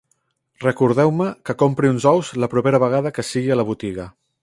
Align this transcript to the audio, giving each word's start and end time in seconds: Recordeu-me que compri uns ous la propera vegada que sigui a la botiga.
Recordeu-me 0.63 1.27
que 1.49 1.55
compri 1.63 1.93
uns 1.95 2.09
ous 2.15 2.35
la 2.45 2.53
propera 2.57 2.83
vegada 2.89 3.13
que 3.19 3.31
sigui 3.33 3.55
a 3.59 3.63
la 3.63 3.71
botiga. 3.73 4.13